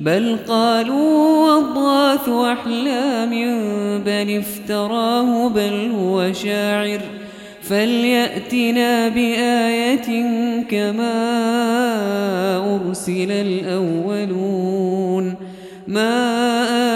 بل 0.00 0.36
قالوا 0.48 1.58
أضغاث 1.58 2.28
أحلام 2.28 3.30
بل 4.06 4.38
افتراه 4.38 5.48
بل 5.48 5.90
هو 5.98 6.32
شاعر 6.32 7.00
فليأتنا 7.62 9.08
بآية 9.08 10.22
كما 10.70 11.14
أرسل 12.74 13.30
الأولون 13.30 15.34
ما 15.88 16.10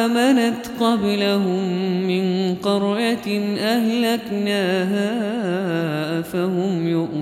آمنت 0.04 0.66
قبلهم 0.80 1.82
من 2.06 2.54
قرية 2.54 3.56
أهلكناها 3.58 5.12
فهم 6.22 6.88
يؤمنون 6.88 7.21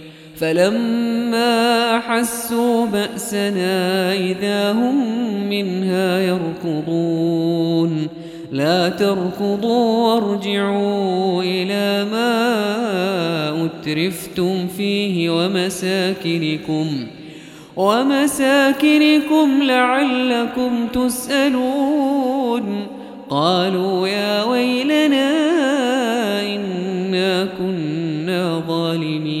فلما 0.41 1.99
حسوا 1.99 2.85
بأسنا 2.85 4.13
إذا 4.13 4.71
هم 4.71 4.95
منها 5.49 6.19
يركضون. 6.19 8.07
لا 8.51 8.89
تركضوا 8.89 10.13
وارجعوا 10.13 11.43
إلى 11.43 12.09
ما 12.11 13.65
أترفتم 13.65 14.67
فيه 14.77 15.29
ومساكنكم. 15.29 16.87
ومساكنكم 17.75 19.63
لعلكم 19.63 20.87
تسألون. 20.93 22.87
قالوا 23.29 24.07
يا 24.07 24.43
ويلنا 24.43 25.31
إنا 26.55 27.47
كنا 27.59 28.63
ظالمين. 28.67 29.40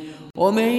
ومن 0.35 0.71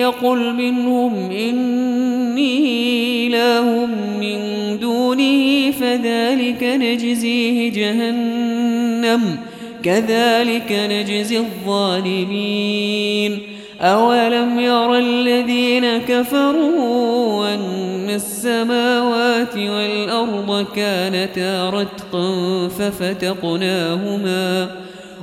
يقل 0.00 0.54
منهم 0.54 1.30
إني 1.30 3.26
إله 3.26 3.86
من 4.20 4.38
دونه 4.78 5.70
فذلك 5.70 6.62
نجزيه 6.62 7.72
جهنم 7.72 9.38
كذلك 9.82 10.72
نجزي 10.90 11.38
الظالمين. 11.38 13.40
أولم 13.80 14.60
ير 14.60 14.98
الذين 14.98 15.98
كفروا 15.98 17.54
أن 17.54 18.10
السماوات 18.10 19.56
والأرض 19.56 20.66
كانتا 20.76 21.70
رتقا 21.70 22.68
ففتقناهما 22.78 24.70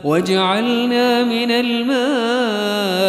وجعلنا 0.03 1.23
من 1.23 1.51
الماء 1.51 2.26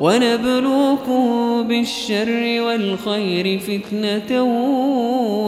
ونبلوكم 0.00 1.62
بالشر 1.68 2.62
والخير 2.62 3.58
فتنة 3.58 4.42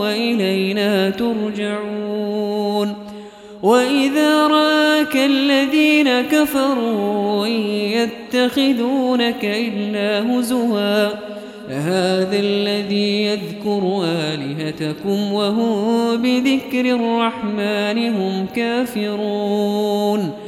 وإلينا 0.00 1.11
ترجعون. 1.11 2.95
وإذا 3.62 4.47
رآك 4.47 5.17
الذين 5.17 6.21
كفروا 6.21 7.47
يتخذونك 7.47 9.45
إلا 9.45 10.39
هزوا. 10.39 11.06
هذا 11.69 12.39
الذي 12.39 13.23
يذكر 13.23 14.03
آلهتكم 14.05 15.33
وهم 15.33 16.17
بذكر 16.17 16.81
الرحمن 16.81 18.15
هم 18.15 18.47
كافرون. 18.56 20.48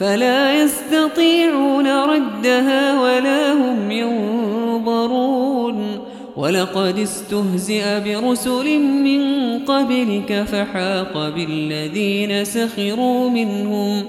فلا 0.01 0.63
يستطيعون 0.63 1.87
ردها 1.87 3.01
ولا 3.01 3.53
هم 3.53 3.91
ينظرون. 3.91 5.99
ولقد 6.37 6.99
استهزئ 6.99 8.01
برسل 8.01 8.79
من 8.79 9.23
قبلك 9.59 10.45
فحاق 10.53 11.33
بالذين 11.37 12.45
سخروا 12.45 13.31
منهم. 13.31 14.05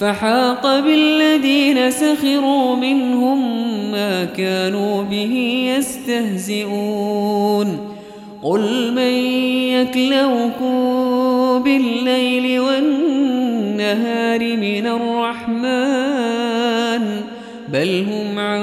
فحاق 0.00 0.80
بالذين 0.80 1.90
سخروا 1.90 2.76
منهم 2.76 3.60
ما 3.92 4.24
كانوا 4.24 5.02
به 5.02 5.64
يستهزئون. 5.76 7.78
قل 8.42 8.92
من 8.92 9.14
يكلوكم 9.76 10.74
بالليل 11.64 12.60
والنهار 12.60 14.56
من 14.56 14.86
الرحمن 14.86 15.60
بل 17.72 18.04
هم 18.10 18.38
عن 18.38 18.62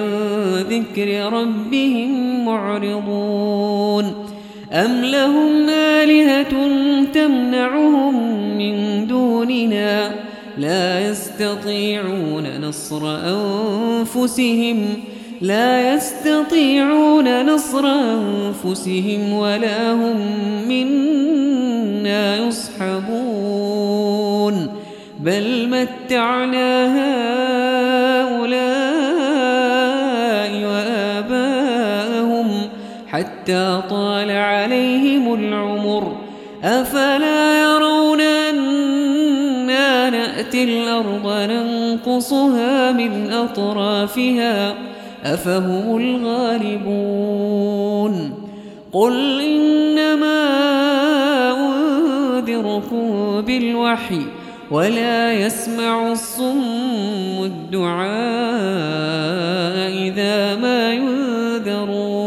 ذكر 0.69 1.33
ربهم 1.33 2.45
معرضون. 2.45 4.05
أم 4.73 5.05
لهم 5.05 5.69
آلهة 5.69 6.69
تمنعهم 7.13 8.13
من 8.57 9.07
دوننا؟ 9.07 10.26
لا 10.57 11.09
يستطيعون 11.09 12.61
نصر 12.61 13.01
أنفسهم 13.15 14.85
لا 15.41 15.93
يستطيعون 15.93 17.45
نصر 17.45 17.85
أنفسهم 17.85 19.33
ولا 19.33 19.91
هم 19.91 20.17
منا 20.67 22.37
يصحبون. 22.37 23.57
بل 25.19 25.69
متعنا 25.69 26.87
هؤلاء 28.27 28.57
وآباءهم 30.65 32.47
حتى 33.07 33.81
طال 33.89 34.31
عليهم 34.31 35.33
العمر. 35.33 36.17
أفلا 36.63 37.59
يرون 37.59 37.66
نأتي 40.37 40.63
الأرض 40.63 41.51
ننقصها 41.51 42.91
من 42.91 43.31
أطرافها 43.31 44.73
أفهم 45.23 45.97
الغالبون؟ 45.97 47.53
قل 48.91 49.41
إنما 49.41 50.47
أنذركم 51.57 53.41
بالوحي 53.41 54.21
ولا 54.71 55.33
يسمع 55.33 56.11
الصم 56.11 57.43
الدعاء 57.43 58.07
إذا 60.07 60.55
ما 60.55 60.93
ينذرون. 60.93 62.17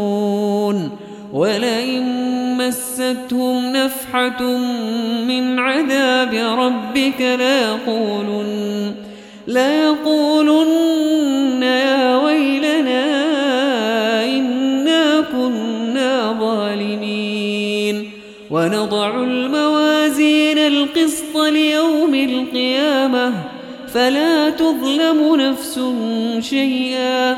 ولئن 1.33 2.20
مستهم 2.67 3.73
نفحة 3.73 4.43
من 5.27 5.59
عذاب 5.59 6.33
ربك 6.33 7.21
ليقولن 7.21 8.93
ليقولن 9.47 11.63
يا 11.63 12.17
ويلنا 12.17 13.05
إنا 14.25 15.21
كنا 15.21 16.37
ظالمين. 16.39 18.11
ونضع 18.51 19.23
الموازين 19.23 20.57
القسط 20.57 21.37
ليوم 21.37 22.15
القيامة. 22.15 23.33
فلا 23.93 24.49
تظلم 24.49 25.35
نفس 25.35 25.79
شيئا. 26.39 27.37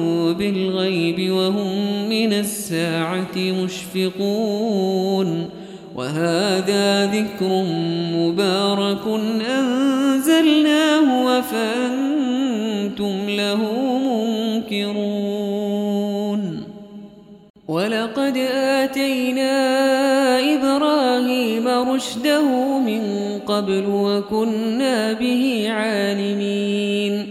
بالغيب 0.33 1.31
وهم 1.31 2.09
من 2.09 2.33
الساعة 2.33 3.37
مشفقون 3.63 5.49
وهذا 5.95 7.05
ذكر 7.05 7.63
مبارك 8.13 9.07
أنزلناه 9.49 11.25
وفأنتم 11.25 13.29
له 13.29 13.61
منكرون 14.67 16.63
ولقد 17.67 18.37
آتينا 18.53 19.51
إبراهيم 20.55 21.67
رشده 21.67 22.79
من 22.79 23.01
قبل 23.47 23.83
وكنا 23.87 25.13
به 25.13 25.65
عالمين 25.69 27.30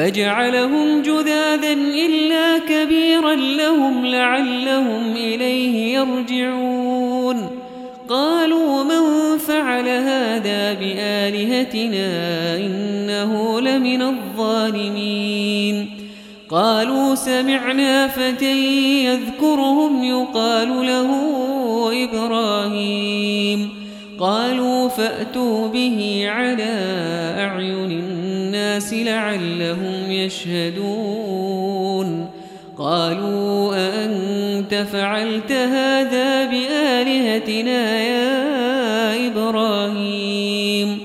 فجعلهم 0.00 1.02
جذاذا 1.02 1.72
إلا 1.72 2.58
كبيرا 2.58 3.34
لهم 3.34 4.06
لعلهم 4.06 5.12
إليه 5.12 5.98
يرجعون. 5.98 7.50
قالوا 8.08 8.84
من 8.84 9.38
فعل 9.38 9.88
هذا 9.88 10.72
بآلهتنا 10.72 12.08
إنه 12.56 13.60
لمن 13.60 14.02
الظالمين. 14.02 15.90
قالوا 16.50 17.14
سمعنا 17.14 18.08
فتى 18.08 19.04
يذكرهم 19.04 20.04
يقال 20.04 20.68
له 20.68 21.10
إبراهيم. 22.04 23.68
قالوا 24.20 24.88
فأتوا 24.88 25.68
به 25.68 26.24
على 26.26 26.72
أعين 27.38 27.90
الناس 27.90 28.19
لعلهم 28.78 30.10
يشهدون. 30.10 31.60
قالوا 32.78 33.74
أأنت 33.74 34.86
فعلت 34.92 35.52
هذا 35.52 36.44
بآلهتنا 36.44 38.00
يا 38.00 39.26
إبراهيم؟ 39.26 40.98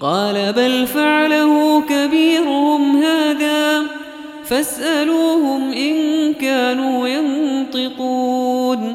قال 0.00 0.52
بل 0.52 0.86
فعله 0.86 1.82
كبيرهم 1.82 3.02
هذا 3.02 3.82
فاسألوهم 4.44 5.72
إن 5.72 6.34
كانوا 6.34 7.08
ينطقون. 7.08 8.94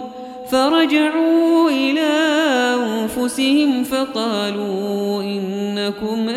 فرجعوا 0.51 1.69
إلى 1.69 2.09
أنفسهم 2.75 3.83
فقالوا 3.83 5.23
إنكم 5.23 6.29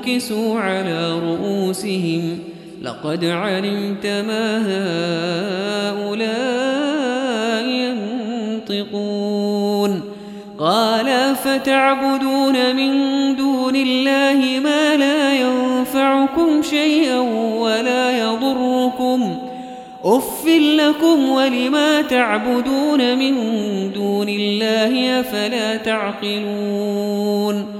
نكسوا 0.00 0.60
على 0.60 1.12
رؤوسهم. 1.12 2.38
لقد 2.82 3.24
علمت 3.24 4.06
ما 4.06 4.62
هؤلاء 5.90 7.64
ينطقون. 8.68 10.02
قال 10.58 11.36
فتعبدون 11.36 12.76
من 12.76 12.92
دون 13.36 13.76
الله 13.76 14.60
ما 14.64 14.96
لا 14.96 15.40
ينفعكم 15.40 16.62
شيئا 16.62 17.18
ولا 17.58 18.18
يضركم؟ 18.18 19.36
أف 20.04 20.46
لكم 20.46 21.28
ولما 21.28 22.02
تعبدون 22.02 23.18
من 23.18 23.34
دون 23.92 24.28
الله 24.28 25.20
أفلا 25.20 25.76
تعقلون؟ 25.76 27.79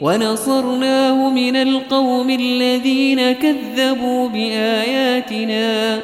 ونصرناه 0.00 1.30
من 1.30 1.56
القوم 1.56 2.30
الذين 2.30 3.32
كذبوا 3.32 4.28
بآياتنا 4.28 6.00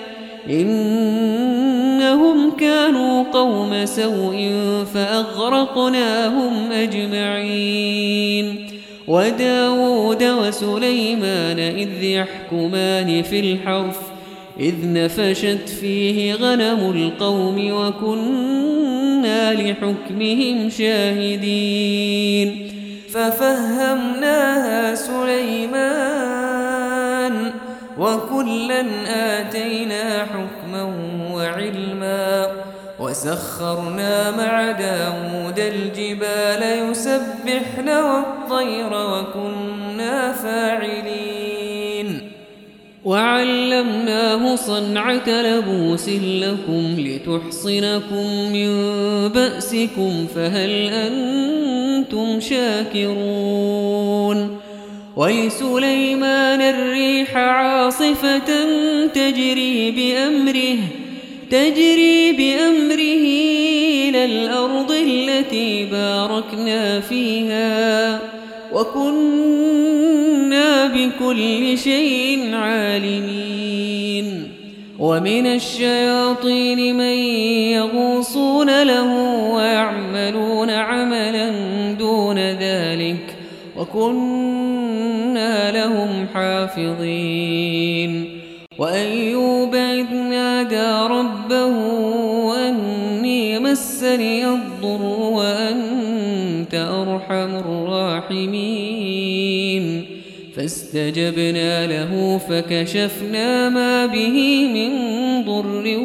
إنهم 0.51 2.51
كانوا 2.51 3.25
قوم 3.33 3.85
سوء 3.85 4.51
فأغرقناهم 4.95 6.73
أجمعين 6.73 8.67
وداود 9.09 10.25
وسليمان 10.25 11.59
إذ 11.59 12.03
يحكمان 12.03 13.23
في 13.23 13.41
الحرث 13.41 13.99
إذ 14.61 14.75
نفشت 14.83 15.69
فيه 15.81 16.35
غنم 16.35 16.91
القوم 16.91 17.73
وكنا 17.73 19.55
لحكمهم 19.55 20.71
شاهدين 20.71 22.74
ففهمناها 23.15 24.95
سليمان 24.95 26.35
وكلا 27.99 28.85
آتينا 29.09 30.25
حكما 30.25 30.83
وعلما 31.33 32.47
وسخرنا 33.01 34.31
مع 34.31 34.71
داود 34.71 35.59
الجبال 35.59 36.91
يسبحن 36.91 37.89
والطير 37.89 38.93
وكنا 38.93 40.33
فاعلين. 40.33 41.54
وعلمناه 43.05 44.57
صنعة 44.57 45.29
لبوس 45.29 46.09
لكم 46.09 46.97
لتحصنكم 46.99 48.27
من 48.53 48.69
بأسكم 49.29 50.27
فهل 50.35 50.71
أنتم 50.89 52.41
شاكرون 52.41 53.79
ولسليمان 55.17 56.61
الريح 56.61 57.37
عاصفة 57.37 58.67
تجري 59.07 59.91
بأمره 59.91 60.79
تجري 61.51 62.33
بأمره 62.33 63.25
إلى 64.09 64.25
الأرض 64.25 64.93
التي 64.93 65.85
باركنا 65.85 67.01
فيها 67.01 68.21
وكنا 68.73 70.24
بكل 70.95 71.79
شيء 71.79 72.55
عالمين. 72.55 74.49
ومن 74.99 75.47
الشياطين 75.47 76.97
من 76.97 77.17
يغوصون 77.75 78.83
له 78.83 79.15
ويعملون 79.55 80.71
عملا 80.71 81.53
دون 81.93 82.39
ذلك. 82.39 83.37
وكنا 83.79 85.71
لهم 85.71 86.27
حافظين. 86.35 88.41
وأيوب 88.79 89.75
إذ 89.75 90.15
نادى 90.15 91.15
ربه 91.15 91.75
أني 92.69 93.59
مسني 93.59 94.47
الضر 94.47 95.03
وأنت 95.03 96.75
أرحم 96.75 97.57
الراحمين. 97.57 98.74
فاستجبنا 100.65 101.87
له 101.87 102.39
فكشفنا 102.39 103.69
ما 103.69 104.07
به 104.07 104.67
من 104.75 104.91
ضر 105.45 105.99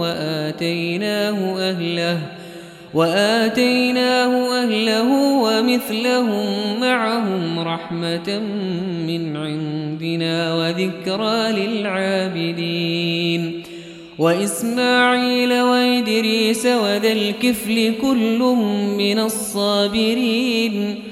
وآتيناه 0.00 1.58
أهله 1.70 2.18
وآتيناه 2.94 4.62
أهله 4.62 5.12
ومثلهم 5.42 6.80
معهم 6.80 7.58
رحمة 7.58 8.38
من 9.06 9.36
عندنا 9.36 10.54
وذكرى 10.54 11.52
للعابدين 11.66 13.62
وإسماعيل 14.18 15.52
وإدريس 15.60 16.66
وذا 16.66 17.12
الكفل 17.12 17.94
كل 18.02 18.38
من 18.98 19.18
الصابرين 19.18 21.11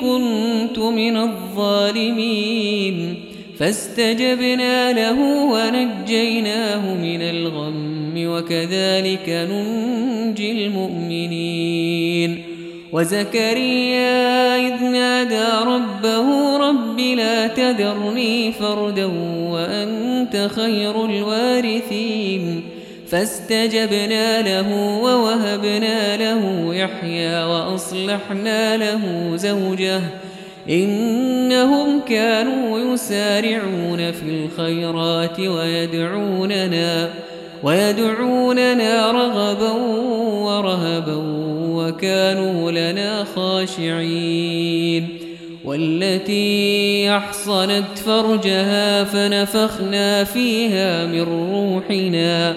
كنت 0.00 0.78
من 0.78 1.16
الظالمين 1.16 3.14
فاستجبنا 3.58 4.92
له 4.92 5.20
ونجيناه 5.44 6.94
من 6.94 7.22
الغم 7.22 8.12
وكذلك 8.16 9.48
ننجي 9.50 10.66
المؤمنين 10.66 12.42
وزكريا 12.92 14.56
إذ 14.56 14.84
نادى 14.84 15.46
ربه 15.66 16.56
رب 16.56 17.00
لا 17.00 17.46
تذرني 17.46 18.52
فردا 18.52 19.06
وأنت 19.50 20.48
خير 20.54 21.04
الوارثين 21.04 22.62
فاستجبنا 23.10 24.42
له 24.42 24.98
ووهبنا 25.02 26.16
له 26.16 26.74
يحيى 26.74 27.44
وأصلحنا 27.44 28.76
له 28.76 29.32
زوجه 29.36 30.00
إنهم 30.70 32.00
كانوا 32.00 32.78
يسارعون 32.94 34.12
في 34.12 34.22
الخيرات 34.22 35.40
ويدعوننا 35.40 37.10
ويدعوننا 37.62 39.10
رغبا 39.10 39.72
ورهبا 40.42 41.16
وكانوا 41.60 42.70
لنا 42.70 43.24
خاشعين 43.36 45.08
والتي 45.64 47.10
أحصنت 47.10 47.98
فرجها 48.06 49.04
فنفخنا 49.04 50.24
فيها 50.24 51.06
من 51.06 51.20
روحنا 51.22 52.56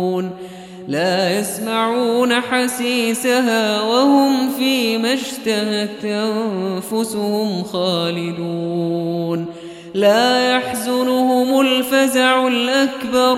لا 0.91 1.39
يسمعون 1.39 2.41
حسيسها 2.41 3.81
وهم 3.81 4.49
فيما 4.49 5.13
اشتهت 5.13 6.05
أنفسهم 6.05 7.63
خالدون. 7.63 9.45
لا 9.93 10.55
يحزنهم 10.55 11.61
الفزع 11.61 12.47
الأكبر 12.47 13.37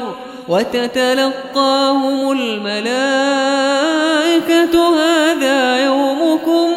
وتتلقاهم 0.50 2.32
الملائكة. 2.32 3.04
هذا 5.00 5.86
يومكم 5.86 6.70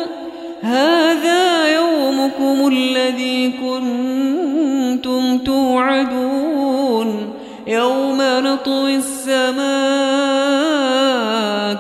هذا 0.63 1.75
يومكم 1.75 2.69
الذي 2.73 3.53
كنتم 3.53 5.39
توعدون. 5.39 7.33
يوم 7.67 8.19
نطوي 8.21 8.97
السماء 8.97 10.06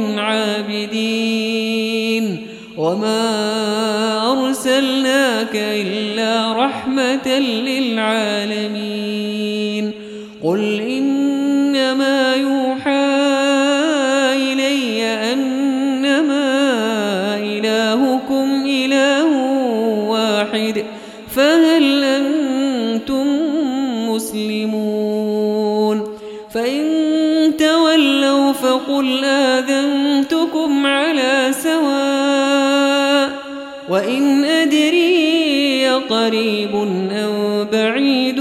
لقوم 0.00 0.18
عابدين. 0.18 0.86
وما 2.76 4.32
أرسلناك 4.32 5.54
إلا 5.54 6.52
رحمة 6.52 7.38
للعالمين. 7.38 9.92
قل 10.42 10.79
تولوا 28.30 28.52
فقل 28.52 29.24
آذنتكم 29.24 30.86
على 30.86 31.50
سواء 31.52 33.30
وإن 33.88 34.44
أدري 34.44 35.88
قريب 35.88 36.74
أو 37.12 37.64
بعيد 37.72 38.40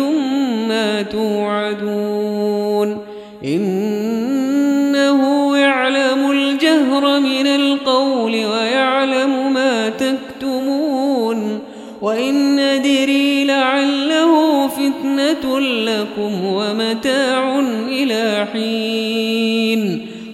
ما 0.69 1.01
توعدون 1.01 2.97
إنه 3.45 5.21
يعلم 5.57 6.31
الجهر 6.31 7.19
من 7.19 7.47
القول 7.47 8.31
ويعلم 8.31 9.53
ما 9.53 9.89
تكتمون 9.89 11.59
وإن 12.01 12.59
أدري 12.59 13.45
لعله 13.45 14.67
فتنة 14.67 15.59
لكم 15.59 16.45
ومتاع 16.45 17.59
إلى 17.89 18.47
حين 18.53 19.28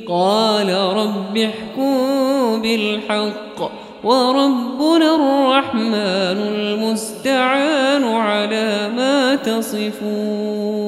قال 0.08 0.69
رب 0.74 1.38
احكم 1.38 2.62
بالحق 2.62 3.71
وربنا 4.04 5.15
الرحمن 5.15 6.39
المستعان 6.56 8.04
على 8.04 8.89
ما 8.95 9.36
تصفون. 9.36 10.85